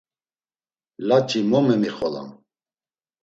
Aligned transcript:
Laç̌i 1.07 1.39
mo 1.49 1.59
memixolam. 1.67 2.29